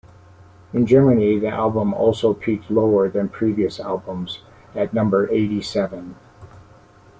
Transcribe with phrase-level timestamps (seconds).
[0.73, 4.41] In Germany the album also peaked lower than previous albums,
[4.73, 6.15] at number eighty-seven.